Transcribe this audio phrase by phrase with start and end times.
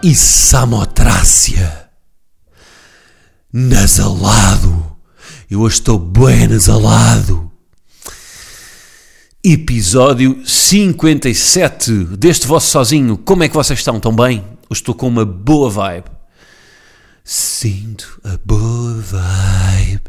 [0.00, 1.90] E Samotrácia?
[3.52, 4.96] Nasalado.
[5.50, 7.50] Eu hoje estou bem nasalado.
[9.42, 13.18] Episódio 57 deste vosso sozinho.
[13.18, 13.98] Como é que vocês estão?
[13.98, 14.44] Tão bem?
[14.70, 16.10] Hoje estou com uma boa vibe.
[17.24, 20.02] Sinto a boa vibe.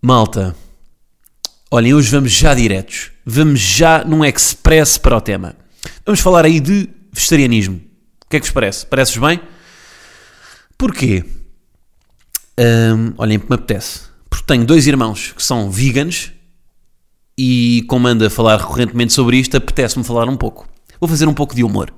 [0.00, 0.56] Malta,
[1.70, 3.10] olhem, hoje vamos já diretos.
[3.26, 5.54] Vamos já num express para o tema.
[6.06, 7.76] Vamos falar aí de vegetarianismo.
[8.24, 8.86] O que é que vos parece?
[8.86, 9.40] Parece-vos bem?
[10.78, 11.24] Porquê?
[12.58, 14.02] Hum, olhem, me apetece.
[14.28, 16.32] Porque tenho dois irmãos que são veganos
[17.36, 20.66] e, como ando a falar recorrentemente sobre isto, apetece-me falar um pouco.
[20.98, 21.92] Vou fazer um pouco de humor.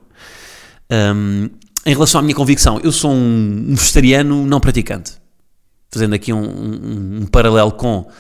[0.91, 1.51] Hum,
[1.87, 5.13] em relação à minha convicção, eu sou um, um vegetariano não praticante.
[5.91, 8.11] Fazendo aqui um, um, um paralelo com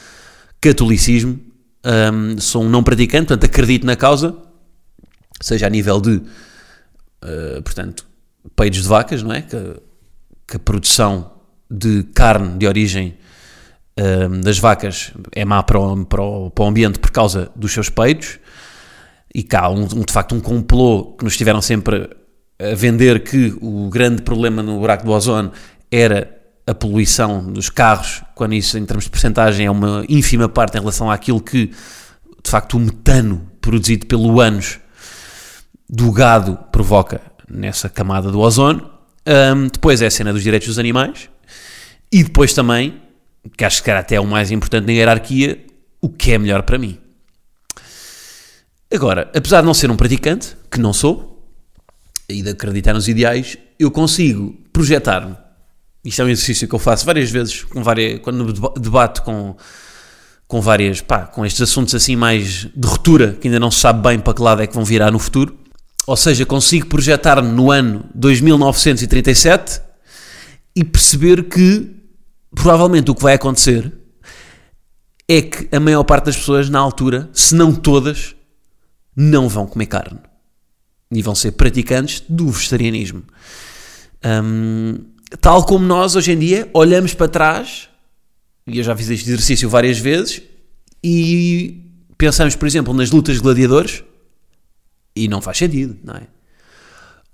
[0.60, 1.40] catolicismo,
[1.84, 4.36] hum, sou um não praticante, portanto acredito na causa,
[5.40, 6.22] seja a nível de,
[7.24, 8.06] uh, portanto,
[8.54, 9.42] peidos de vacas, não é?
[9.42, 9.80] Que,
[10.46, 11.32] que a produção
[11.70, 13.16] de carne de origem
[13.98, 17.72] uh, das vacas é má para o, para, o, para o, ambiente por causa dos
[17.72, 18.38] seus peidos,
[19.34, 22.08] e cá, um, um, de facto, um complô que nos tiveram sempre
[22.58, 25.50] a vender que o grande problema no buraco do ozono
[25.90, 30.76] era a poluição dos carros, quando isso, em termos de porcentagem, é uma ínfima parte
[30.76, 34.78] em relação àquilo que, de facto, o metano produzido pelo ânus
[35.88, 38.90] do gado provoca nessa camada do ozono.
[39.26, 41.28] Um, depois é a cena dos direitos dos animais.
[42.12, 43.00] E depois também,
[43.56, 45.64] que acho que era até o mais importante na hierarquia,
[46.00, 46.98] o que é melhor para mim.
[48.92, 51.34] Agora, apesar de não ser um praticante, que não sou,
[52.28, 55.36] e de acreditar nos ideais, eu consigo projetar-me.
[56.04, 59.56] Isto é um exercício que eu faço várias vezes, com várias, quando debato com,
[60.46, 64.02] com várias, pá, com estes assuntos assim mais de ruptura, que ainda não se sabe
[64.02, 65.58] bem para que lado é que vão virar no futuro.
[66.06, 69.80] Ou seja, consigo projetar-me no ano 2937
[70.76, 71.90] e perceber que
[72.54, 73.92] provavelmente o que vai acontecer
[75.28, 78.36] é que a maior parte das pessoas na altura, se não todas,
[79.16, 80.18] não vão comer carne.
[81.10, 83.22] E vão ser praticantes do vegetarianismo.
[84.24, 84.98] Um,
[85.40, 87.88] tal como nós, hoje em dia, olhamos para trás,
[88.66, 90.42] e eu já fiz este exercício várias vezes,
[91.02, 94.02] e pensamos, por exemplo, nas lutas de gladiadores,
[95.14, 96.22] e não faz sentido, não é?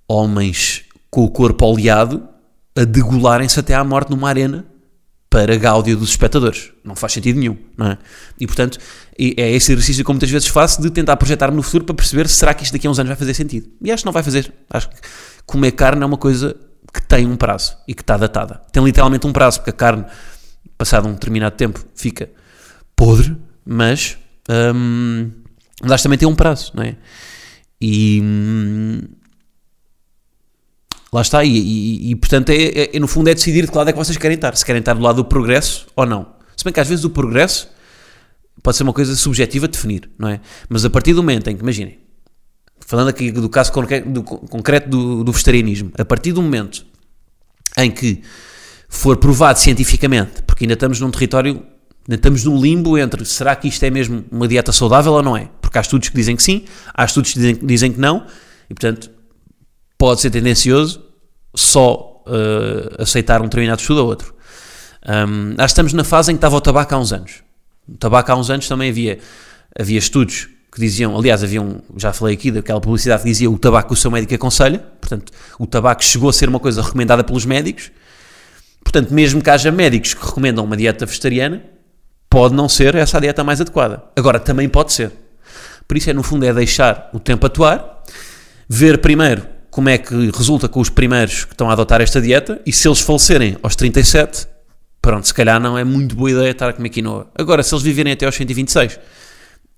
[0.09, 2.29] Homens com o corpo oleado
[2.77, 4.65] a degolarem-se até à morte numa arena
[5.29, 6.73] para gáudio dos espectadores.
[6.85, 7.99] Não faz sentido nenhum, não é?
[8.39, 8.79] E portanto,
[9.17, 12.29] é esse exercício que eu muitas vezes faço de tentar projetar-me no futuro para perceber
[12.29, 13.69] se será que isto daqui a uns anos vai fazer sentido.
[13.81, 14.53] E acho que não vai fazer.
[14.69, 14.97] Acho que
[15.47, 16.57] comer carne é uma coisa
[16.93, 18.61] que tem um prazo e que está datada.
[18.73, 20.05] Tem literalmente um prazo, porque a carne,
[20.77, 22.29] passado um determinado tempo, fica
[22.97, 24.19] podre, mas,
[24.75, 25.31] hum,
[25.83, 26.97] mas também tem um prazo, não é?
[27.81, 29.01] E hum,
[31.13, 33.77] lá está, e, e, e portanto, é, é, é, no fundo, é decidir de que
[33.77, 34.55] lado é que vocês querem estar.
[34.57, 36.35] Se querem estar do lado do progresso ou não.
[36.57, 37.69] Se bem que às vezes o progresso
[38.63, 40.41] pode ser uma coisa subjetiva de definir, não é?
[40.69, 41.99] Mas a partir do momento em que, imaginem,
[42.81, 46.85] falando aqui do caso concreto do, do, vegetarianismo, a partir do momento
[47.79, 48.23] em que
[48.89, 51.65] for provado cientificamente, porque ainda estamos num território,
[52.09, 55.49] estamos num limbo entre será que isto é mesmo uma dieta saudável ou não é?
[55.61, 58.27] Porque há estudos que dizem que sim, há estudos que dizem, dizem que não,
[58.69, 59.11] e portanto
[59.99, 61.03] pode ser tendencioso
[61.55, 64.35] só uh, aceitar um determinado estudo ou outro.
[65.07, 67.43] Um, acho que estamos na fase em que estava o tabaco há uns anos.
[67.89, 69.19] O tabaco há uns anos também havia,
[69.79, 73.59] havia estudos que diziam, aliás, havia um, já falei aqui daquela publicidade que dizia o
[73.59, 77.45] tabaco o seu médico aconselha, portanto, o tabaco chegou a ser uma coisa recomendada pelos
[77.45, 77.91] médicos,
[78.85, 81.63] portanto, mesmo que haja médicos que recomendam uma dieta vegetariana,
[82.31, 84.05] pode não ser essa a dieta mais adequada.
[84.17, 85.11] Agora, também pode ser.
[85.87, 88.05] Por isso é, no fundo, é deixar o tempo atuar,
[88.69, 92.61] ver primeiro como é que resulta com os primeiros que estão a adotar esta dieta
[92.65, 94.47] e se eles falecerem aos 37,
[95.03, 97.29] pronto, se calhar não é muito boa ideia estar a comer quinoa.
[97.37, 99.01] Agora, se eles viverem até aos 126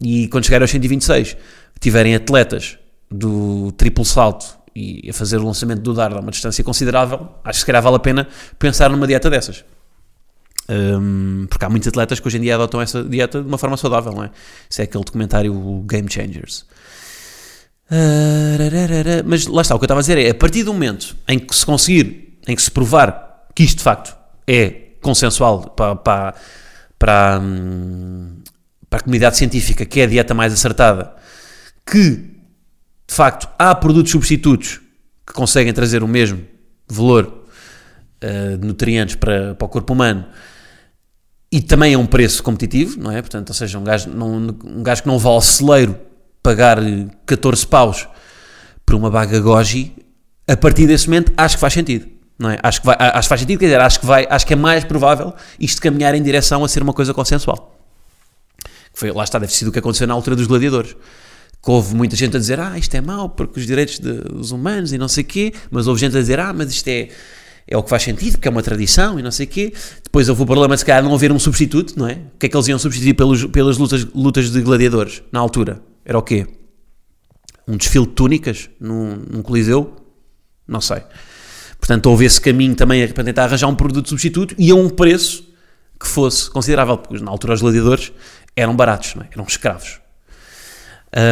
[0.03, 1.37] e quando chegarem aos 126
[1.81, 2.79] tiverem atletas
[3.11, 7.57] do triplo salto e a fazer o lançamento do dardo a uma distância considerável, acho
[7.57, 8.29] que se calhar vale a pena
[8.59, 9.65] pensar numa dieta dessas.
[10.69, 13.77] Um, porque há muitos atletas que hoje em dia adotam essa dieta de uma forma
[13.77, 14.31] saudável, não é?
[14.71, 15.53] Isso é aquele documentário
[15.87, 16.65] Game Changers.
[19.27, 21.39] Mas lá está, o que eu estava a dizer é, a partir do momento em
[21.39, 24.17] que se conseguir em que se provar que isto de facto
[24.47, 24.71] é
[25.01, 26.35] consensual para, para,
[26.99, 28.37] para, hum,
[28.89, 31.15] para a comunidade científica, que é a dieta mais acertada,
[31.87, 34.81] que de facto há produtos substitutos
[35.27, 36.43] que conseguem trazer o mesmo
[36.89, 37.42] valor
[38.23, 40.27] uh, nutrientes para, para o corpo humano
[41.53, 43.21] e também é um preço competitivo, não é?
[43.21, 45.95] Portanto, ou seja, um gajo, não, um gajo que não ao celeiro
[46.43, 46.79] pagar
[47.27, 48.09] 14 paus
[48.87, 49.95] por uma baga goji,
[50.49, 52.07] a partir desse momento acho que faz sentido.
[52.39, 52.59] Não é?
[52.63, 54.57] acho, que vai, acho que faz sentido, quer dizer, acho que, vai, acho que é
[54.57, 57.79] mais provável isto caminhar em direção a ser uma coisa consensual.
[58.95, 60.97] Foi, lá está, deve ser o que aconteceu na altura dos gladiadores.
[61.63, 64.51] Que houve muita gente a dizer, ah, isto é mau porque os direitos de, dos
[64.51, 67.11] humanos e não sei o quê, mas houve gente a dizer, ah, mas isto é,
[67.67, 69.73] é o que faz sentido, porque é uma tradição e não sei o quê.
[70.03, 72.15] Depois houve o problema de se calhar não haver um substituto, não é?
[72.35, 75.81] O que é que eles iam substituir pelos, pelas lutas, lutas de gladiadores na altura?
[76.05, 76.47] Era o quê?
[77.67, 79.97] Um desfile de túnicas num, num coliseu?
[80.67, 81.03] Não sei.
[81.79, 85.49] Portanto, houve esse caminho também para tentar arranjar um produto substituto e a um preço
[85.99, 88.13] que fosse considerável, porque na altura os gladiadores
[88.57, 89.29] eram baratos, é?
[89.33, 90.01] eram escravos.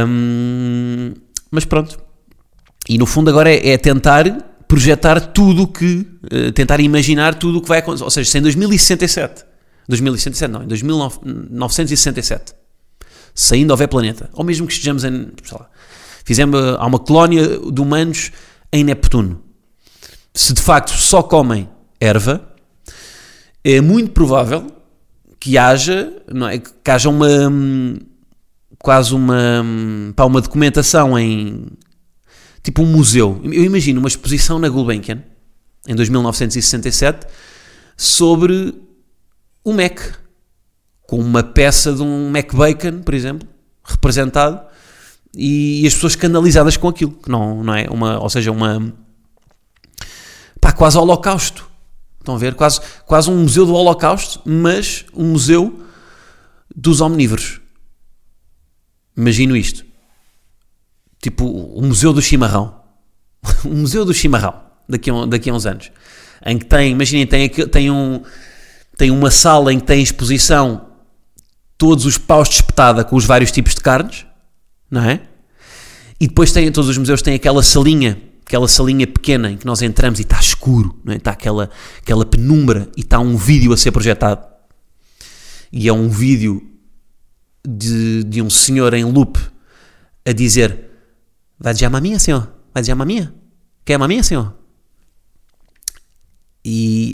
[0.06, 1.14] Hum,
[1.50, 1.98] mas pronto.
[2.88, 7.60] E no fundo agora é, é tentar projetar tudo que, uh, tentar imaginar tudo o
[7.60, 8.04] que vai acontecer.
[8.04, 9.44] Ou seja, se em 2067,
[9.88, 12.54] 2067 não, em 2967,
[13.34, 15.68] se ainda houver planeta, ou mesmo que estejamos em, sei lá,
[16.24, 18.30] fizemos, há uma colónia de humanos
[18.72, 19.42] em Neptuno,
[20.32, 21.68] se de facto só comem
[22.00, 22.48] erva,
[23.64, 24.68] é muito provável
[25.40, 27.28] que haja, não é, que haja uma,
[28.78, 29.64] quase uma,
[30.14, 31.66] para uma documentação em,
[32.62, 33.40] tipo um museu.
[33.44, 35.22] Eu imagino uma exposição na Gulbenkian,
[35.86, 37.26] em 2967,
[37.96, 38.74] sobre
[39.64, 40.00] o Mac,
[41.02, 43.48] com uma peça de um Mac Bacon, por exemplo,
[43.82, 44.60] representado,
[45.34, 48.92] e, as pessoas escandalizadas com aquilo, que não, não é uma, ou seja, uma
[50.60, 51.68] pá, quase holocausto.
[52.18, 52.54] Estão a ver?
[52.54, 55.86] Quase, quase um museu do holocausto, mas um museu
[56.74, 57.60] dos omnívoros.
[59.16, 59.84] Imagino isto.
[61.20, 62.80] Tipo o Museu do Chimarrão.
[63.64, 64.54] o Museu do Chimarrão,
[64.88, 65.90] daqui a, daqui a uns anos.
[66.44, 68.22] Em que tem, imaginem, tem, tem, um,
[68.96, 70.86] tem uma sala em que tem exposição
[71.76, 74.26] todos os paus de espetada com os vários tipos de carnes,
[74.90, 75.22] não é?
[76.18, 79.80] E depois tem, todos os museus têm aquela salinha, aquela salinha pequena em que nós
[79.80, 81.16] entramos e está escuro, não é?
[81.16, 84.46] está aquela, aquela penumbra e está um vídeo a ser projetado.
[85.72, 86.62] E é um vídeo
[87.66, 89.38] de, de um senhor em loop
[90.26, 90.89] a dizer
[91.60, 92.50] Vai dizer a maminha, senhor?
[92.72, 93.34] Vai dizer a maminha?
[93.84, 94.54] Quer a maminha, senhor?
[96.64, 97.12] E.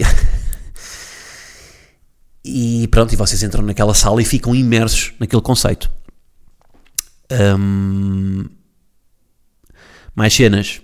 [2.44, 5.90] e pronto, e vocês entram naquela sala e ficam imersos naquele conceito.
[7.58, 8.44] Um,
[10.14, 10.80] mais cenas.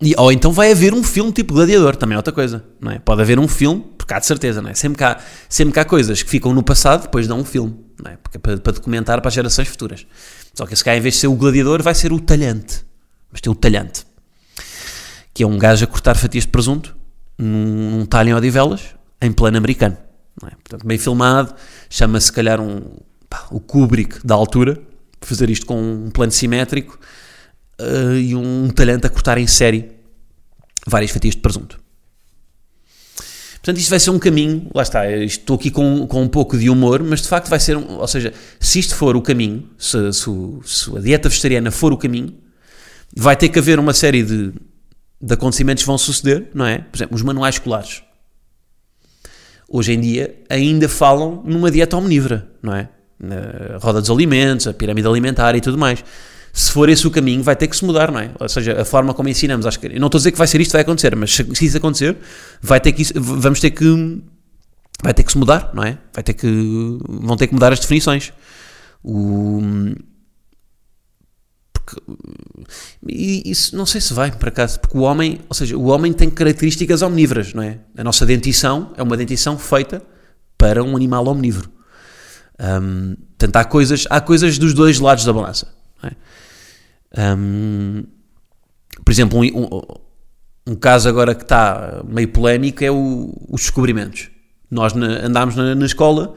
[0.00, 2.98] E, ou então vai haver um filme tipo Gladiador, também é outra coisa, não é?
[2.98, 4.74] Pode haver um filme, porque há de certeza, não é?
[4.74, 7.78] Sempre que há, sempre que há coisas que ficam no passado, depois dão um filme,
[8.02, 8.16] não é?
[8.16, 10.06] Porque é para, para documentar para as gerações futuras.
[10.54, 12.84] Só que esse cá, em vez de ser o gladiador, vai ser o talhante.
[13.30, 14.06] Mas tem o talhante.
[15.32, 16.96] Que é um gajo a cortar fatias de presunto
[17.36, 19.96] num, num talho em odivelas, em plano americano.
[20.44, 20.50] É?
[20.50, 21.54] Portanto, bem filmado,
[21.90, 22.82] chama-se, se calhar, um,
[23.28, 24.80] pá, o Kubrick da altura,
[25.20, 26.98] fazer isto com um plano simétrico
[27.80, 29.90] uh, e um talhante a cortar em série
[30.86, 31.83] várias fatias de presunto.
[33.64, 36.68] Portanto, isto vai ser um caminho, lá está, estou aqui com, com um pouco de
[36.68, 38.30] humor, mas de facto vai ser, um, ou seja,
[38.60, 40.30] se isto for o caminho, se, se,
[40.66, 42.34] se, a dieta vegetariana for o caminho,
[43.16, 44.52] vai ter que haver uma série de,
[45.18, 46.80] de acontecimentos que vão suceder, não é?
[46.80, 48.02] Por exemplo, os manuais escolares.
[49.66, 52.90] Hoje em dia ainda falam numa dieta omnívora, não é?
[53.18, 56.04] Na roda dos alimentos, a pirâmide alimentar e tudo mais
[56.56, 58.30] se for esse o caminho, vai ter que se mudar, não é?
[58.38, 59.66] Ou seja, a forma como ensinamos.
[59.66, 61.76] Acho que, não estou a dizer que vai ser isto, vai acontecer, mas se, isso
[61.76, 62.16] acontecer,
[62.62, 64.22] vai ter que, vamos ter que,
[65.02, 65.98] vai ter que se mudar, não é?
[66.12, 66.46] Vai ter que,
[67.08, 68.32] vão ter que mudar as definições.
[69.02, 69.60] O,
[71.72, 72.00] porque,
[73.08, 76.12] e isso não sei se vai, por acaso, porque o homem, ou seja, o homem
[76.12, 77.80] tem características omnívoras, não é?
[77.98, 80.00] A nossa dentição é uma dentição feita
[80.56, 81.68] para um animal omnívoro.
[82.60, 85.74] Um, portanto, há coisas, há coisas dos dois lados da balança.
[86.04, 86.12] É?
[87.16, 88.04] Um,
[89.04, 89.80] por exemplo, um, um,
[90.72, 94.30] um, caso agora que está meio polémico é o, os descobrimentos.
[94.70, 96.34] Nós na, andámos na, na, escola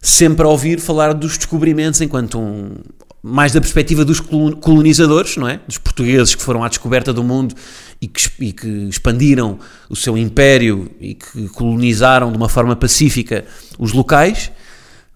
[0.00, 2.74] sempre a ouvir falar dos descobrimentos enquanto um,
[3.22, 5.60] mais da perspectiva dos colonizadores, não é?
[5.66, 7.54] Dos portugueses que foram à descoberta do mundo
[8.00, 13.44] e que, e que expandiram o seu império e que colonizaram de uma forma pacífica
[13.78, 14.52] os locais,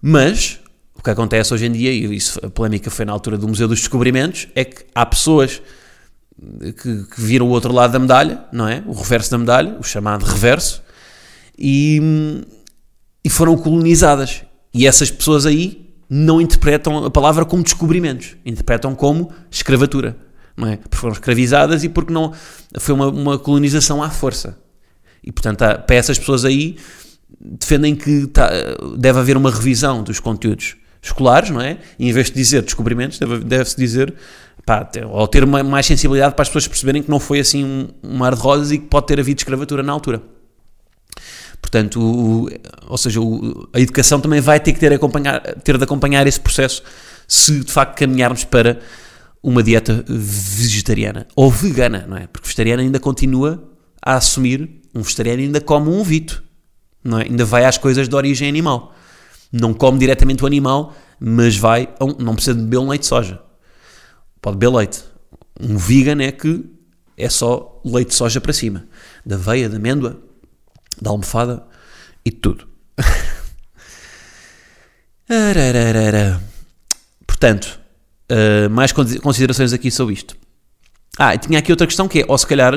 [0.01, 0.59] mas
[0.99, 3.69] o que acontece hoje em dia, e isso, a polémica foi na altura do Museu
[3.69, 5.61] dos Descobrimentos, é que há pessoas
[6.37, 8.83] que, que viram o outro lado da medalha, não é?
[8.85, 10.83] O reverso da medalha, o chamado reverso,
[11.57, 12.43] e,
[13.23, 14.43] e foram colonizadas.
[14.73, 20.17] E essas pessoas aí não interpretam a palavra como descobrimentos, interpretam como escravatura,
[20.57, 20.75] não é?
[20.75, 22.33] Porque foram escravizadas e porque não
[22.77, 24.59] foi uma, uma colonização à força.
[25.23, 26.75] E portanto, há, para essas pessoas aí
[27.39, 28.49] defendem que tá,
[28.97, 31.77] deve haver uma revisão dos conteúdos escolares, não é?
[31.97, 34.13] E em vez de dizer descobrimentos, deve-se deve dizer
[34.65, 37.87] pá, ou ter uma, mais sensibilidade para as pessoas perceberem que não foi assim um,
[38.03, 40.21] um mar de rosas e que pode ter havido escravatura na altura.
[41.61, 42.49] Portanto, o,
[42.87, 46.39] ou seja, o, a educação também vai ter que ter, acompanhar, ter de acompanhar esse
[46.39, 46.83] processo
[47.27, 48.79] se de facto caminharmos para
[49.41, 52.27] uma dieta vegetariana ou vegana, não é?
[52.27, 53.63] Porque vegetariana ainda continua
[54.01, 56.43] a assumir, um vegetariano ainda come um vito,
[57.03, 57.23] não é?
[57.23, 58.95] Ainda vai às coisas de origem animal.
[59.51, 61.89] Não come diretamente o animal, mas vai,
[62.19, 63.41] não precisa de beber um leite de soja.
[64.41, 65.03] Pode beber leite.
[65.59, 66.65] Um vegan é que
[67.17, 68.85] é só leite de soja para cima.
[69.25, 70.21] Da aveia, da amêndoa,
[71.01, 71.63] da almofada
[72.23, 72.67] e tudo.
[77.27, 77.79] Portanto,
[78.31, 80.35] uh, mais considerações aqui sobre isto.
[81.17, 82.73] Ah, tinha aqui outra questão que é, ou se calhar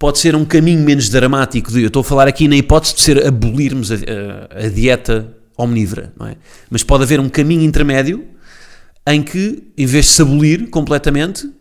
[0.00, 3.02] pode ser um caminho menos dramático de, eu estou a falar aqui na hipótese de
[3.02, 6.38] ser abolirmos a, a, a dieta omnívora, não é?
[6.70, 8.26] Mas pode haver um caminho intermédio
[9.06, 11.52] em que, em vez de se abolir completamente,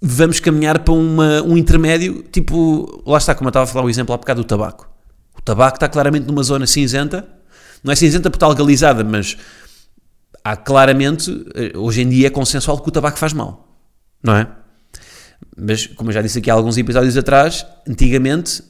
[0.00, 3.90] vamos caminhar para uma, um intermédio, tipo, lá está, como eu estava a falar o
[3.90, 4.90] exemplo há bocado do tabaco.
[5.36, 7.28] O tabaco está claramente numa zona cinzenta,
[7.84, 9.36] não é cinzenta porque está legalizada, mas
[10.42, 13.68] há claramente, eh, hoje em dia é consensual que o tabaco faz mal,
[14.22, 14.48] não é?
[15.56, 18.62] Mas, como eu já disse aqui há alguns episódios atrás, antigamente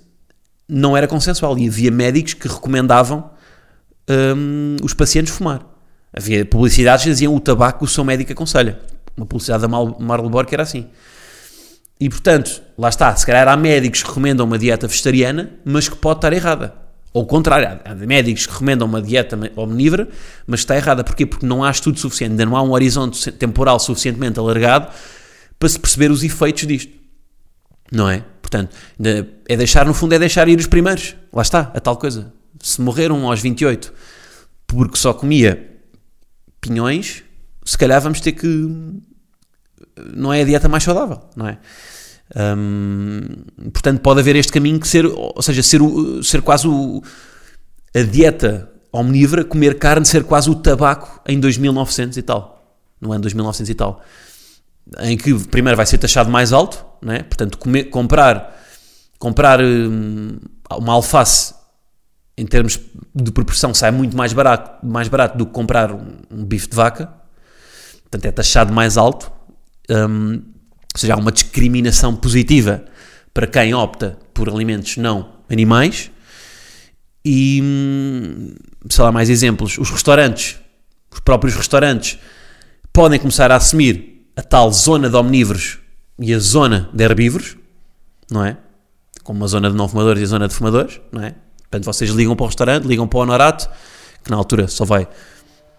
[0.68, 3.30] não era consensual e havia médicos que recomendavam
[4.36, 5.60] hum, os pacientes fumar.
[6.16, 8.80] Havia publicidades que diziam o tabaco o seu médico aconselha.
[9.16, 10.86] Uma publicidade da Marlboro que era assim.
[11.98, 15.96] E portanto, lá está, se calhar há médicos que recomendam uma dieta vegetariana, mas que
[15.96, 16.74] pode estar errada.
[17.12, 20.08] Ou o contrário, há médicos que recomendam uma dieta omnívora,
[20.46, 21.02] mas está errada.
[21.02, 21.24] Porquê?
[21.24, 24.88] Porque não há estudo suficiente, ainda não há um horizonte temporal suficientemente alargado
[25.58, 26.92] para se perceber os efeitos disto.
[27.90, 28.24] Não é?
[28.40, 28.74] Portanto,
[29.48, 31.16] é deixar, no fundo, é deixar ir os primeiros.
[31.32, 32.32] Lá está, a tal coisa.
[32.60, 33.92] Se morreram aos 28
[34.66, 35.70] porque só comia
[36.60, 37.22] pinhões,
[37.64, 38.46] se calhar vamos ter que.
[40.14, 41.58] Não é a dieta mais saudável, não é?
[43.72, 47.00] portanto, pode haver este caminho que ser, ou seja, ser, o, ser quase o,
[47.94, 53.22] a dieta omnívora, comer carne, ser quase o tabaco em 2900 e tal, no ano
[53.22, 54.02] 2900 e tal
[55.00, 57.22] em que primeiro vai ser taxado mais alto, né?
[57.22, 58.56] portanto, comer, comprar,
[59.18, 60.38] comprar hum,
[60.78, 61.54] uma alface
[62.38, 62.78] em termos
[63.14, 66.76] de proporção sai muito mais barato, mais barato do que comprar um, um bife de
[66.76, 67.12] vaca,
[68.02, 69.32] portanto, é taxado mais alto,
[69.90, 70.34] um,
[70.94, 72.84] ou seja, há uma discriminação positiva
[73.32, 76.10] para quem opta por alimentos não animais.
[77.24, 78.54] E, hum,
[78.88, 79.78] sei lá, mais exemplos.
[79.78, 80.58] Os restaurantes,
[81.12, 82.18] os próprios restaurantes,
[82.92, 85.78] podem começar a assumir a tal zona de omnívoros
[86.18, 87.56] e a zona de herbívoros,
[88.30, 88.58] não é?
[89.24, 91.34] Como a zona de não fumadores e a zona de fumadores, não é?
[91.62, 93.68] Portanto, vocês ligam para o restaurante, ligam para o honorato,
[94.22, 95.08] que na altura só vai,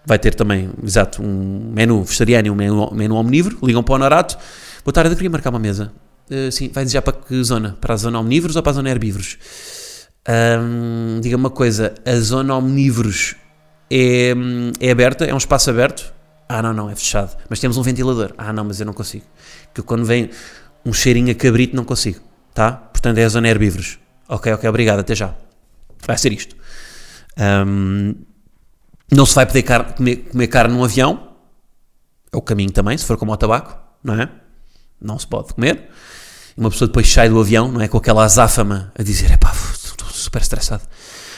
[0.04, 3.94] vai ter também, exato, um menu vegetariano e um menu, menu omnívoro, ligam para o
[3.94, 4.36] honorato,
[4.84, 5.92] boa tarde, eu queria marcar uma mesa.
[6.30, 7.78] Uh, sim, vai desejar para que zona?
[7.80, 9.38] Para a zona omnívoros ou para a zona herbívoros?
[10.28, 13.34] Um, Diga-me uma coisa, a zona omnívoros
[13.90, 14.34] é,
[14.78, 16.12] é aberta, é um espaço aberto,
[16.48, 17.36] ah, não, não, é fechado.
[17.48, 18.32] Mas temos um ventilador.
[18.38, 19.24] Ah, não, mas eu não consigo.
[19.74, 20.30] Que quando vem
[20.84, 22.20] um cheirinho a cabrito, não consigo.
[22.54, 22.72] Tá?
[22.72, 23.98] Portanto, é a zona herbívoros.
[24.26, 25.34] Ok, ok, obrigado, até já.
[26.06, 26.56] Vai ser isto.
[27.38, 28.14] Um,
[29.12, 31.28] não se vai poder car comer, comer carne num avião.
[32.32, 34.30] É o caminho também, se for como ao tabaco, não é?
[35.00, 35.88] Não se pode comer.
[36.56, 37.88] Uma pessoa depois sai do avião, não é?
[37.88, 40.82] Com aquela azáfama a dizer: é pá, estou super estressado.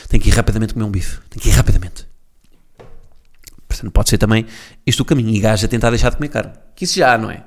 [0.08, 1.18] Tenho que ir rapidamente comer um bife.
[1.28, 2.09] Tenho que ir rapidamente.
[3.70, 4.44] Portanto, pode ser também
[4.84, 5.30] este o caminho.
[5.30, 6.52] E gajos a tentar deixar de comer carne.
[6.74, 7.44] Que isso já, não é?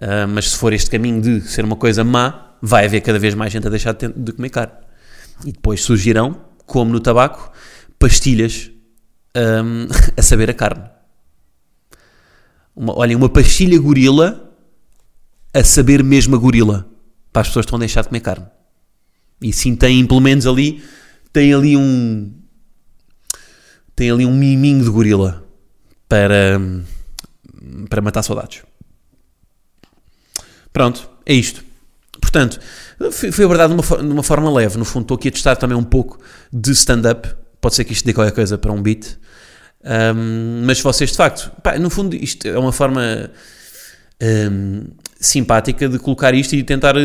[0.00, 3.34] Uh, mas se for este caminho de ser uma coisa má, vai haver cada vez
[3.34, 4.72] mais gente a deixar de, de comer carne.
[5.44, 7.50] E depois surgirão, como no tabaco,
[7.98, 8.70] pastilhas
[9.36, 10.88] um, a saber a carne.
[12.74, 14.52] Uma, olhem, uma pastilha gorila
[15.52, 16.86] a saber mesmo a gorila.
[17.32, 18.46] Para as pessoas que estão a deixar de comer carne.
[19.42, 20.82] E sim tem, pelo menos ali,
[21.32, 22.32] tem ali um,
[24.00, 25.44] tem ali um miminho de gorila
[26.08, 26.58] para,
[27.90, 28.62] para matar saudades.
[30.72, 31.62] Pronto, é isto.
[32.18, 32.58] Portanto,
[33.12, 34.78] foi abordado de uma, de uma forma leve.
[34.78, 36.18] No fundo, estou aqui a testar também um pouco
[36.50, 37.28] de stand-up.
[37.60, 39.18] Pode ser que isto dê qualquer coisa para um beat.
[39.84, 43.30] Um, mas vocês, de facto, pá, no fundo, isto é uma forma
[44.50, 47.02] um, simpática de colocar isto e tentar, eh,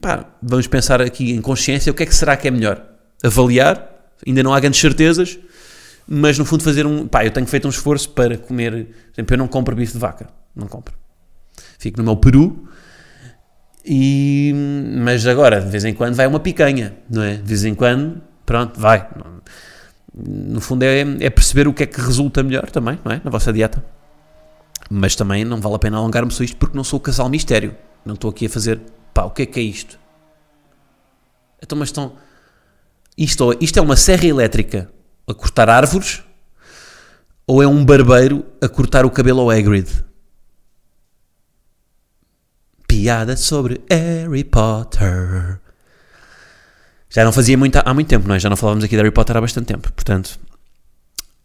[0.00, 2.80] pá, vamos pensar aqui em consciência, o que é que será que é melhor?
[3.24, 3.88] Avaliar,
[4.24, 5.36] ainda não há grandes certezas,
[6.08, 9.34] mas no fundo fazer um, pá, eu tenho feito um esforço para comer, por exemplo,
[9.34, 10.96] eu não compro bife de vaca, não compro.
[11.78, 12.66] Fico no meu peru,
[13.84, 14.52] e,
[15.02, 17.36] mas agora, de vez em quando vai uma picanha, não é?
[17.36, 19.08] De vez em quando, pronto, vai.
[20.14, 23.20] No fundo é, é perceber o que é que resulta melhor também, não é?
[23.22, 23.84] Na vossa dieta.
[24.90, 27.74] Mas também não vale a pena alongar-me sobre isto porque não sou o casal mistério.
[28.04, 28.80] Não estou aqui a fazer,
[29.14, 29.98] pá, o que é que é isto?
[31.62, 32.12] Então, mas estão.
[33.16, 34.90] Isto, isto é uma serra elétrica
[35.28, 36.22] a cortar árvores
[37.46, 39.88] ou é um barbeiro a cortar o cabelo ao Hagrid?
[42.86, 45.60] Piada sobre Harry Potter.
[47.10, 48.38] Já não fazia muito, há muito tempo, não é?
[48.38, 49.92] Já não falávamos aqui de Harry Potter há bastante tempo.
[49.92, 50.38] Portanto,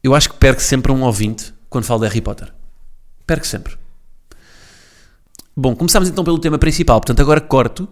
[0.04, 2.54] eu acho que perco sempre um ouvinte quando falo de Harry Potter.
[3.26, 3.78] Perco sempre.
[5.56, 7.00] Bom, começamos então pelo tema principal.
[7.00, 7.88] Portanto, agora corto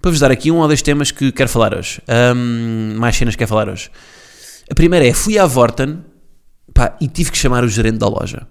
[0.00, 2.00] para vos dar aqui um ou dois temas que quero falar hoje.
[2.08, 3.90] Um, mais cenas que quero falar hoje.
[4.70, 6.04] A primeira é: fui à Vorten
[6.72, 8.46] pá, e tive que chamar o gerente da loja.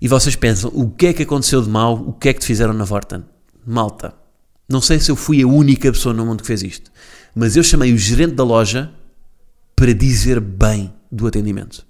[0.00, 1.94] E vocês pensam: o que é que aconteceu de mal?
[1.94, 3.24] O que é que te fizeram na Vorten?
[3.66, 4.14] Malta,
[4.68, 6.90] não sei se eu fui a única pessoa no mundo que fez isto,
[7.34, 8.92] mas eu chamei o gerente da loja
[9.74, 11.86] para dizer bem do atendimento.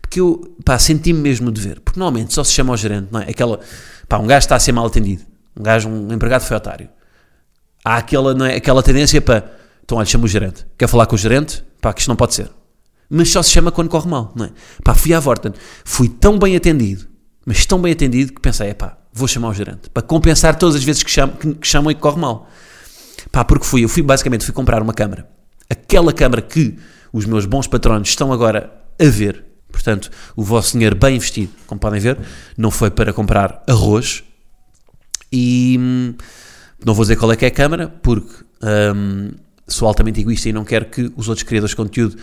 [0.00, 1.80] Porque eu, senti-me mesmo de ver.
[1.80, 3.30] Porque normalmente só se chama o gerente, não é?
[3.30, 3.58] Aquela,
[4.08, 5.24] pá, um gajo está a ser mal atendido.
[5.58, 6.88] Um gajo, um empregado foi otário.
[7.84, 8.56] Há aquela, não é?
[8.56, 9.52] aquela tendência para,
[9.84, 10.66] então olha, chama o gerente.
[10.78, 11.62] Quer falar com o gerente?
[11.80, 12.50] Pá, que isto não pode ser.
[13.08, 14.52] Mas só se chama quando corre mal, não é?
[14.82, 15.52] Pá, fui à Vorten.
[15.84, 17.06] Fui tão bem atendido,
[17.44, 19.90] mas tão bem atendido que pensei, é pá, vou chamar o gerente.
[19.90, 22.48] Para compensar todas as vezes que, chamo, que, que chamam e que corre mal.
[23.30, 25.28] Pá, porque fui, eu fui basicamente, fui comprar uma câmara.
[25.68, 26.78] Aquela câmara que
[27.12, 29.44] os meus bons patronos estão agora a ver.
[29.70, 32.18] Portanto, o vosso dinheiro bem investido, como podem ver,
[32.56, 34.24] não foi para comprar arroz.
[35.30, 36.14] E hum,
[36.84, 39.32] não vou dizer qual é que é a câmara, porque hum,
[39.66, 42.16] sou altamente egoísta e não quero que os outros criadores de conteúdo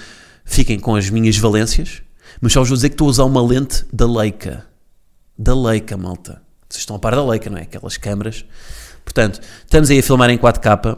[0.45, 2.01] fiquem com as minhas valências.
[2.39, 4.65] Mas só vos vou dizer que estou a usar uma lente da Leica.
[5.37, 6.41] Da Leica, malta.
[6.69, 7.63] Vocês estão a par da Leica, não é?
[7.63, 8.45] Aquelas câmaras.
[9.03, 10.97] Portanto, estamos aí a filmar em 4K.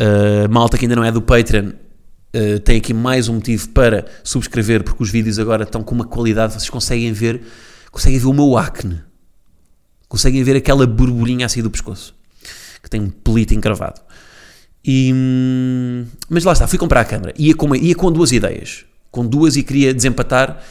[0.00, 4.06] Uh, malta que ainda não é do Patreon, uh, tem aqui mais um motivo para
[4.22, 7.42] subscrever, porque os vídeos agora estão com uma qualidade, vocês conseguem ver,
[7.90, 9.02] conseguem ver o meu acne.
[10.08, 12.14] Conseguem ver aquela borbulhinha assim do pescoço,
[12.80, 14.00] que tem um pelito encravado.
[14.84, 17.34] E, hum, mas lá está, fui comprar a câmera.
[17.36, 18.84] Ia com, ia com duas ideias.
[19.10, 20.62] Com duas e queria desempatar.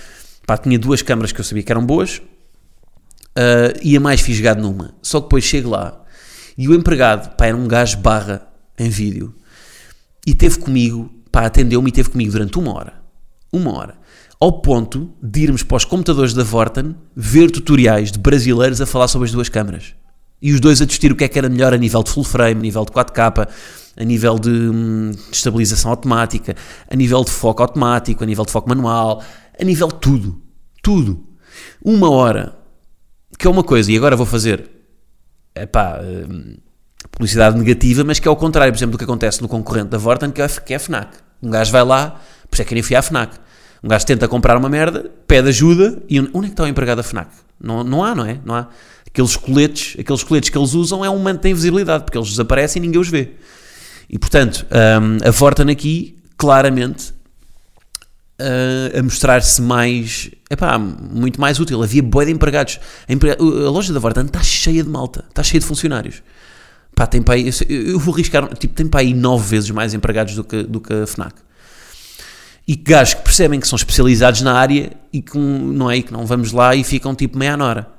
[0.45, 2.21] Pá, tinha duas câmaras que eu sabia que eram boas.
[3.37, 4.95] Uh, ia mais fisgado numa.
[5.01, 6.03] Só que depois chego lá
[6.57, 8.47] e o empregado, pá, era um gajo barra
[8.79, 9.35] em vídeo.
[10.25, 12.93] E teve comigo, pá, atendeu-me e teve comigo durante uma hora.
[13.53, 13.95] Uma hora.
[14.39, 19.07] Ao ponto de irmos para os computadores da Vorten ver tutoriais de brasileiros a falar
[19.07, 19.93] sobre as duas câmaras.
[20.41, 22.23] E os dois a discutir o que é que era melhor a nível de full
[22.23, 23.47] frame, a nível de 4K,
[23.97, 26.55] a nível de, hum, de estabilização automática,
[26.89, 29.23] a nível de foco automático, a nível de foco manual,
[29.59, 30.41] a nível de tudo.
[30.83, 31.23] Tudo.
[31.83, 32.55] Uma hora.
[33.37, 34.69] Que é uma coisa, e agora vou fazer
[35.55, 36.57] epá, hum,
[37.11, 39.97] publicidade negativa, mas que é o contrário, por exemplo, do que acontece no concorrente da
[39.97, 41.17] Vorten, que é, que é a FNAC.
[41.41, 43.37] Um gajo vai lá, por isso é que nem fui à FNAC.
[43.83, 46.97] Um gajo tenta comprar uma merda, pede ajuda, e onde é que está o empregado
[46.97, 47.29] da FNAC?
[47.59, 48.39] Não, não há, não é?
[48.45, 48.67] Não há.
[49.17, 52.83] Aqueles coletes, aqueles coletes que eles usam é um manto de invisibilidade, porque eles desaparecem
[52.83, 53.31] e ninguém os vê.
[54.07, 57.15] E portanto, um, a Vorten aqui, claramente,
[58.39, 61.81] uh, a mostrar-se mais, epá, muito mais útil.
[61.81, 62.79] Havia boia de empregados.
[63.09, 66.21] A, a loja da Vorten está cheia de malta, está cheia de funcionários.
[66.95, 70.35] Pá, tem para aí, eu vou arriscar, tipo, tem para aí nove vezes mais empregados
[70.35, 71.33] do que, do que a FNAC.
[72.67, 76.23] E gajos que percebem que são especializados na área e que não é que não
[76.23, 77.96] vamos lá e ficam tipo meia hora.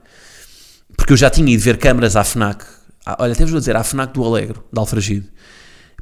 [0.98, 2.64] Porque eu já tinha ido ver câmaras à FNAC,
[3.18, 5.30] olha, até vos vou dizer, à FNAC do Alegro, de Alfragide.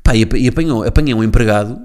[0.03, 1.79] Pá, e apanhou, apanhei um empregado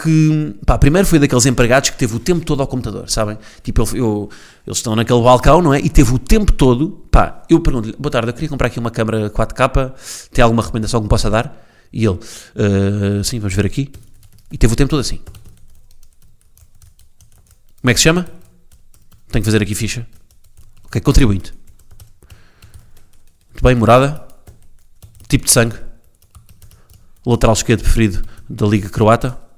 [0.00, 3.36] que, pá, primeiro foi daqueles empregados que teve o tempo todo ao computador, sabem?
[3.62, 4.28] Tipo, eu, eu,
[4.64, 5.80] eles estão naquele balcão, não é?
[5.80, 8.92] E teve o tempo todo, pá, eu pergunto-lhe, boa tarde, eu queria comprar aqui uma
[8.92, 11.66] câmera 4K, tem alguma recomendação que me possa dar?
[11.92, 13.90] E ele, uh, sim, vamos ver aqui.
[14.52, 15.20] E teve o tempo todo assim.
[17.80, 18.26] Como é que se chama?
[19.30, 20.06] Tenho que fazer aqui ficha.
[20.84, 21.57] Ok, contribuinte.
[23.62, 24.26] Bem, morada.
[25.28, 25.76] Tipo de sangue.
[27.26, 29.48] Lateral esquerdo preferido da Liga Croata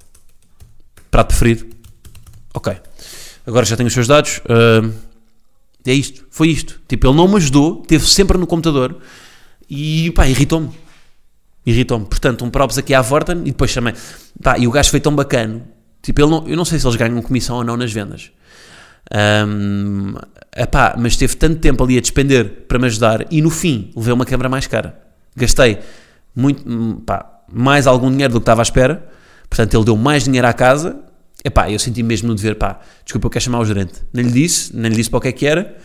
[1.11, 1.67] prato preferido.
[2.55, 2.75] Ok.
[3.47, 4.39] Agora já tenho os seus dados.
[4.39, 4.93] Uh,
[5.85, 6.25] é isto.
[6.31, 6.81] Foi isto.
[6.89, 8.97] Tipo, ele não me ajudou, esteve sempre no computador
[9.69, 10.71] e pá, irritou-me.
[11.67, 12.07] Irritou-me.
[12.07, 13.95] Portanto, um props aqui à Vorten e depois chamei.
[14.43, 15.63] Pá, e o gajo foi tão bacana.
[16.03, 18.31] Tipo, ele não, eu não sei se eles ganham comissão ou não nas vendas.
[19.13, 20.15] Um,
[20.57, 24.13] epá, mas teve tanto tempo ali a despender para me ajudar e no fim levei
[24.13, 25.01] uma câmara mais cara.
[25.37, 25.79] Gastei
[26.35, 29.09] muito, pá, mais algum dinheiro do que estava à espera,
[29.49, 31.01] portanto ele deu mais dinheiro à casa.
[31.45, 33.95] Epá, eu senti mesmo no dever, pá, desculpa, eu quero chamar o gerente.
[34.13, 35.77] Nem lhe disse, nem lhe disse para o que é que era.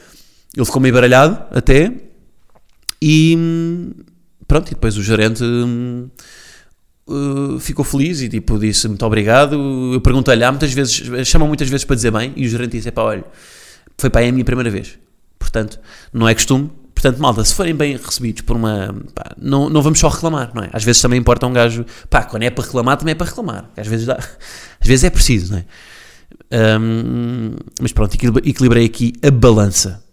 [0.55, 1.91] Ele ficou meio baralhado até.
[3.01, 3.91] E hum,
[4.47, 6.09] pronto, e depois o gerente hum,
[7.07, 9.55] uh, ficou feliz e tipo disse muito obrigado.
[9.93, 12.91] Eu perguntei-lhe, há muitas vezes, chamam muitas vezes para dizer bem, e o gerente disse:
[12.91, 13.23] pá, olha,
[13.97, 14.97] foi para aí a minha primeira vez.
[15.37, 15.79] Portanto,
[16.11, 16.71] não é costume.
[16.93, 18.95] Portanto, malta, se forem bem recebidos por uma.
[19.13, 20.69] Pá, não, não vamos só reclamar, não é?
[20.71, 21.85] Às vezes também importa um gajo.
[22.09, 23.69] Pá, quando é para reclamar, também é para reclamar.
[23.75, 24.15] Às vezes, dá,
[24.79, 25.65] às vezes é preciso, não é?
[26.79, 30.04] Um, mas pronto, equilibrei aqui a balança.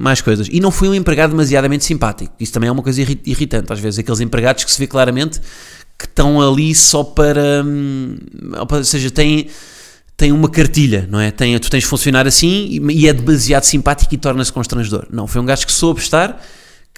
[0.00, 0.48] Mais coisas.
[0.50, 2.32] E não fui um empregado demasiadamente simpático.
[2.40, 3.72] Isso também é uma coisa irritante.
[3.72, 5.40] Às vezes, aqueles empregados que se vê claramente
[5.98, 7.62] que estão ali só para.
[7.64, 8.16] Hum,
[8.70, 9.48] ou seja, têm,
[10.16, 11.30] têm uma cartilha, não é?
[11.30, 15.06] Tem, tu tens de funcionar assim e é demasiado simpático e torna-se constrangedor.
[15.10, 16.42] Não, foi um gajo que soube estar,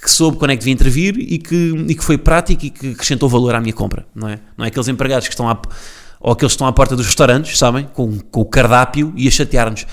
[0.01, 2.91] que soube quando é que devia intervir e que, e que foi prático e que
[2.91, 4.39] acrescentou valor à minha compra, não é?
[4.57, 5.59] Não é aqueles empregados que estão à,
[6.19, 7.87] ou aqueles que estão à porta dos restaurantes, sabem?
[7.93, 9.85] Com, com o cardápio e a chatear-nos.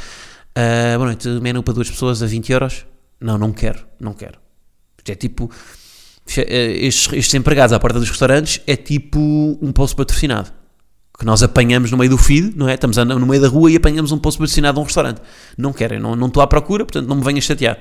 [0.57, 2.87] Uh, boa noite, menu para duas pessoas a 20 euros?
[3.21, 4.38] Não, não quero, não quero.
[5.07, 5.51] É tipo,
[6.37, 9.19] eh, estes, estes empregados à porta dos restaurantes é tipo
[9.61, 10.51] um posto patrocinado.
[11.19, 12.75] Que nós apanhamos no meio do feed, não é?
[12.75, 15.21] Estamos no meio da rua e apanhamos um posto patrocinado a um restaurante.
[15.59, 17.79] Não querem, não, não estou à procura, portanto não me venhas chatear.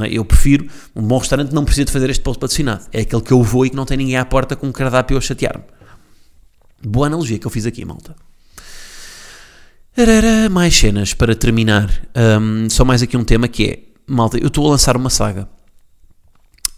[0.00, 0.08] É?
[0.10, 2.84] Eu prefiro, um bom restaurante não precisa de fazer este posto patrocinado.
[2.92, 5.16] É aquele que eu vou e que não tem ninguém à porta com um cardápio
[5.16, 5.64] a chatear-me.
[6.84, 8.14] Boa analogia que eu fiz aqui, malta.
[9.96, 11.90] Arara, mais cenas para terminar.
[12.16, 15.48] Um, só mais aqui um tema que é, malta, eu estou a lançar uma saga.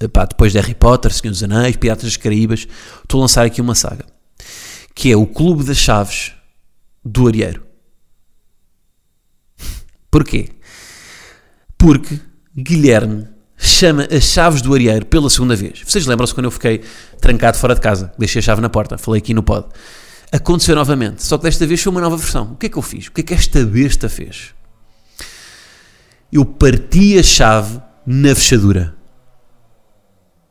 [0.00, 2.66] Epá, depois de Harry Potter, Senhor dos Anéis, Piratas das Caraíbas,
[3.02, 4.04] estou a lançar aqui uma saga.
[4.94, 6.32] Que é o Clube das Chaves
[7.04, 7.62] do Arieiro.
[10.10, 10.50] Porquê?
[11.78, 12.20] Porque
[12.56, 15.82] Guilherme chama as chaves do Arieiro pela segunda vez.
[15.84, 16.82] Vocês lembram-se quando eu fiquei
[17.20, 18.12] trancado fora de casa?
[18.18, 19.66] Deixei a chave na porta, falei aqui no pod.
[20.34, 22.54] Aconteceu novamente, só que desta vez foi uma nova versão.
[22.54, 23.06] O que é que eu fiz?
[23.06, 24.52] O que é que esta besta fez?
[26.32, 28.96] Eu parti a chave na fechadura.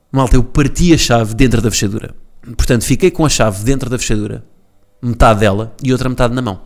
[0.09, 2.15] Malta, eu parti a chave dentro da fechadura.
[2.55, 4.45] Portanto, fiquei com a chave dentro da fechadura,
[5.01, 6.61] metade dela e outra metade na mão.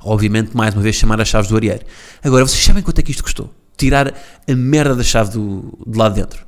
[0.00, 1.84] Obviamente, mais uma vez, chamar as chaves do arieiro.
[2.24, 3.52] Agora, vocês sabem quanto é que isto custou?
[3.76, 4.14] Tirar
[4.48, 6.46] a merda da chave do, de lá de dentro.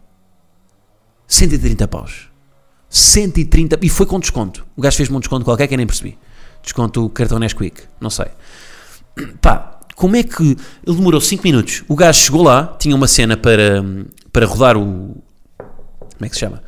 [1.28, 2.33] 130 paus.
[2.94, 4.64] 130, e foi com desconto.
[4.76, 6.16] O gajo fez-me um desconto qualquer que eu nem percebi.
[6.62, 8.26] Desconto cartão Nesquik, não sei.
[9.42, 11.82] Pá, como é que ele demorou 5 minutos?
[11.88, 13.84] O gajo chegou lá, tinha uma cena para,
[14.32, 15.16] para rodar o.
[15.58, 16.62] Como é que se chama?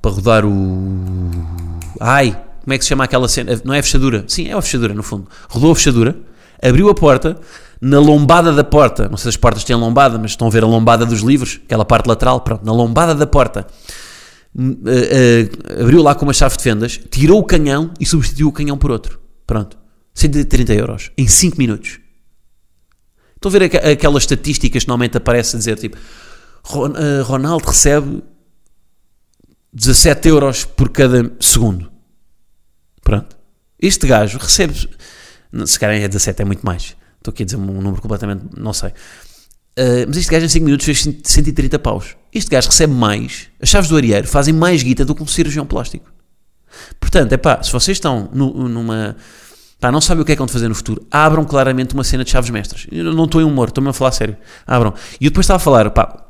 [0.00, 1.30] Para rodar o.
[2.00, 3.60] Ai, como é que se chama aquela cena?
[3.62, 4.24] Não é a fechadura?
[4.28, 5.28] Sim, é a fechadura, no fundo.
[5.46, 6.16] Rodou a fechadura,
[6.62, 7.38] abriu a porta,
[7.82, 10.64] na lombada da porta, não sei se as portas têm lombada, mas estão a ver
[10.64, 13.66] a lombada dos livros, aquela parte lateral, pronto, na lombada da porta
[14.56, 18.78] uh, abriu lá com uma chave de fendas, tirou o canhão e substituiu o canhão
[18.78, 19.20] por outro.
[19.46, 19.78] Pronto.
[20.14, 22.00] 130 euros em 5 minutos.
[23.34, 25.98] Estão a ver aqu aquelas estatísticas que normalmente aparecem a dizer tipo
[27.24, 28.22] Ronaldo recebe
[29.72, 31.90] 17 euros por cada segundo.
[33.02, 33.36] Pronto.
[33.78, 34.88] Este gajo recebe.
[35.66, 36.96] Se calhar é 17, é muito mais.
[37.18, 38.46] Estou aqui a dizer um número completamente.
[38.56, 38.92] Não sei.
[39.78, 42.16] Uh, mas este gajo em 5 minutos fez 130 paus.
[42.32, 45.66] Este gajo recebe mais, as chaves do arieiro fazem mais guita do que um cirurgião
[45.66, 46.10] plástico.
[46.98, 49.16] Portanto, é pá, se vocês estão no, numa.
[49.78, 52.24] Pá, não sabem o que é que vão fazer no futuro, abram claramente uma cena
[52.24, 52.86] de chaves mestras.
[52.90, 54.36] Eu não estou em humor, estou-me a falar sério.
[54.66, 54.94] Abram.
[55.20, 56.24] E eu depois estava a falar, pá,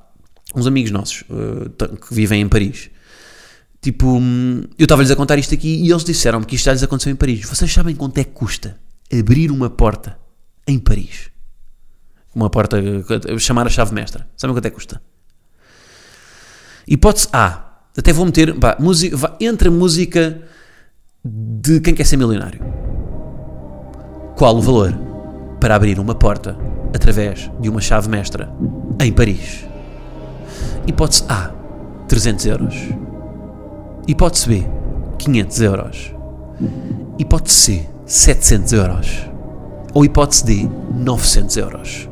[0.54, 2.90] uns amigos nossos uh, que vivem em Paris.
[3.80, 6.82] Tipo, hum, eu estava-lhes a contar isto aqui e eles disseram-me que isto já lhes
[6.82, 7.48] aconteceu em Paris.
[7.48, 8.76] Vocês sabem quanto é que custa
[9.12, 10.18] abrir uma porta
[10.66, 11.30] em Paris?
[12.37, 12.77] Uma porta,
[13.38, 14.29] chamar a chave mestra.
[14.37, 15.01] Sabem quanto é que custa?
[16.87, 17.62] Hipótese A.
[17.96, 20.42] Até vou meter, pá, música, vá, entre a música
[21.25, 22.61] de quem quer ser milionário.
[24.37, 24.92] Qual o valor
[25.59, 26.59] para abrir uma porta
[26.94, 28.53] através de uma chave mestra
[29.01, 29.66] em Paris?
[30.87, 31.53] Hipótese A.
[32.07, 32.75] 300 euros.
[34.07, 34.66] Hipótese B.
[35.18, 36.14] 500 euros.
[37.18, 37.88] Hipótese C.
[38.05, 39.31] 700 euros.
[39.94, 40.70] Ou hipótese D.
[40.94, 42.09] 900 euros.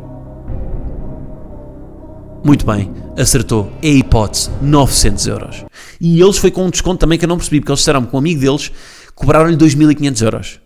[2.45, 3.73] Muito bem, acertou.
[3.83, 5.65] É a hipótese, 900 euros.
[6.01, 8.15] E eles foi com um desconto também que eu não percebi, porque eles disseram que
[8.15, 8.71] um amigo deles
[9.15, 10.61] cobraram-lhe 2.500 euros.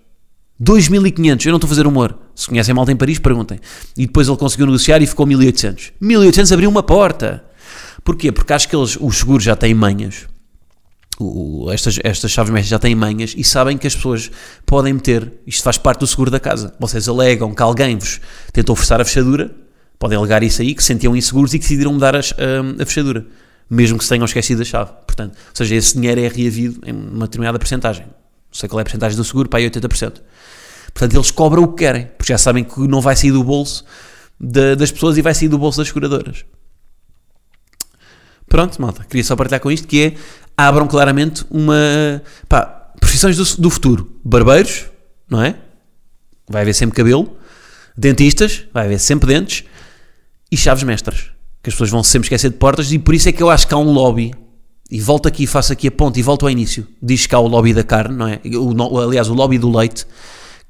[0.60, 2.18] 2.500, eu não estou a fazer humor.
[2.34, 3.60] Se conhecem malta em Paris, perguntem.
[3.96, 5.92] E depois ele conseguiu negociar e ficou 1.800.
[6.02, 7.44] 1.800 abriu uma porta.
[8.02, 8.32] Porquê?
[8.32, 10.26] Porque acho que eles, os seguros já têm manhas.
[11.20, 14.30] o- estas, estas chaves mestras já têm manhas e sabem que as pessoas
[14.64, 16.74] podem meter, isto faz parte do seguro da casa.
[16.78, 18.20] Vocês alegam que alguém vos
[18.52, 19.50] tentou forçar a fechadura,
[19.98, 23.26] podem alegar isso aí, que se sentiam inseguros e que decidiram mudar a, a fechadura,
[23.68, 24.90] mesmo que se tenham esquecido a chave.
[25.06, 28.04] Portanto, ou seja, esse dinheiro é reavido em uma determinada porcentagem.
[28.06, 28.12] Não
[28.52, 30.20] sei qual é a porcentagem do seguro, para aí 80%.
[30.94, 33.84] Portanto, eles cobram o que querem, porque já sabem que não vai sair do bolso
[34.40, 36.44] da- das pessoas e vai sair do bolso das seguradoras.
[38.48, 40.14] Pronto, malta, queria só partilhar com isto, que é,
[40.56, 42.62] abram claramente uma, pá,
[42.98, 44.10] profissões do, do futuro.
[44.24, 44.86] Barbeiros,
[45.28, 45.56] não é?
[46.48, 47.36] Vai haver sempre cabelo.
[47.96, 49.64] Dentistas, vai haver sempre dentes.
[50.50, 51.30] E chaves mestras,
[51.62, 53.66] que as pessoas vão sempre esquecer de portas e por isso é que eu acho
[53.66, 54.32] que há um lobby,
[54.90, 57.46] e volto aqui, faço aqui a ponte e volto ao início, diz que há o
[57.46, 58.40] lobby da carne, não é?
[58.56, 60.06] O, aliás, o lobby do leite,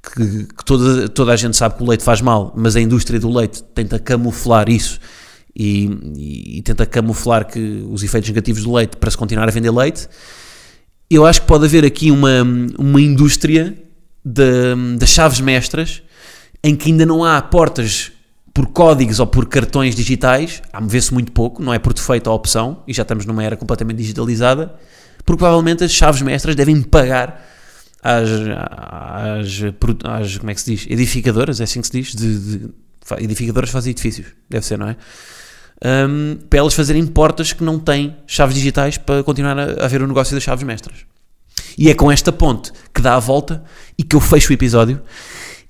[0.02, 3.20] que, que toda, toda a gente sabe que o leite faz mal, mas a indústria
[3.20, 4.98] do leite tenta camuflar isso
[5.54, 5.86] e,
[6.16, 9.70] e- e tenta camuflar que os efeitos negativos do leite para se continuar a vender
[9.70, 10.08] leite.
[11.10, 12.42] Eu acho que pode haver aqui uma,
[12.78, 13.76] uma indústria
[14.24, 16.02] das chaves mestras
[16.62, 18.12] em que ainda não há portas
[18.58, 22.34] por códigos ou por cartões digitais, a mover-se muito pouco, não é por defeito a
[22.34, 24.74] opção, e já estamos numa era completamente digitalizada,
[25.18, 27.40] porque provavelmente as chaves mestras devem pagar
[28.02, 29.62] às, às,
[30.04, 32.70] às- como é que se diz, edificadoras, é assim que se diz, de, de-
[33.20, 34.96] edificadoras fazem edifícios, deve ser, não é?
[36.08, 40.02] Hum, para elas fazerem portas que não têm chaves digitais para continuar a, a ver
[40.02, 40.96] o negócio das chaves mestras.
[41.78, 43.62] E é com esta ponte que dá a volta
[43.96, 45.00] e que eu fecho o episódio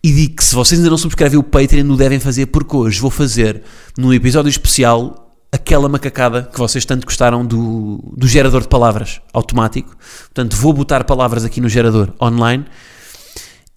[0.03, 3.01] e digo que se vocês ainda não subscrevem o Patreon, o devem fazer, porque hoje
[3.01, 3.63] vou fazer
[3.97, 9.97] num episódio especial aquela macacada que vocês tanto gostaram do, do gerador de palavras automático.
[10.35, 12.67] Portanto, vou botar palavras aqui no gerador online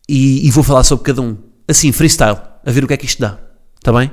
[0.08, 1.38] e, e vou falar sobre cada um.
[1.68, 3.40] Assim, freestyle, a ver o que é que isto dá.
[3.78, 4.12] Está bem?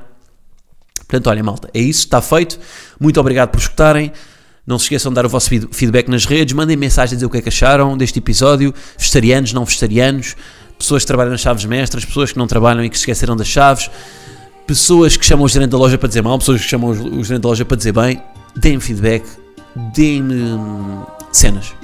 [0.98, 2.58] Portanto, olha, malta, é isso, está feito.
[3.00, 4.12] Muito obrigado por escutarem.
[4.66, 7.26] Não se esqueçam de dar o vosso feed- feedback nas redes, mandem mensagem a dizer
[7.26, 10.36] o que é que acharam deste episódio, vegetarianos, não vegetarianos,
[10.78, 13.48] pessoas que trabalham nas chaves mestras, pessoas que não trabalham e que se esqueceram das
[13.48, 13.90] chaves,
[14.66, 17.42] pessoas que chamam o gerente da loja para dizer mal, pessoas que chamam o gerente
[17.42, 18.22] da loja para dizer bem,
[18.56, 19.24] deem-me feedback,
[19.94, 21.74] deem-me hum, cenas,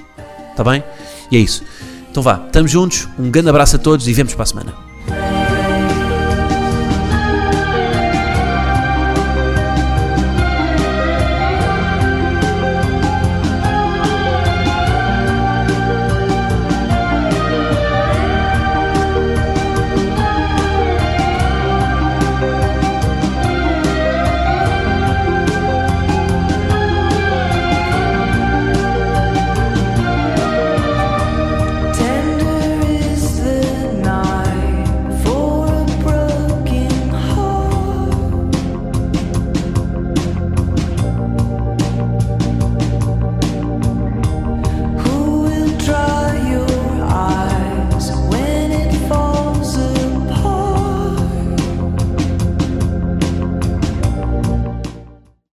[0.50, 0.84] está bem?
[1.30, 1.64] E é isso.
[2.10, 4.93] Então vá, estamos juntos, um grande abraço a todos e vemos para a semana.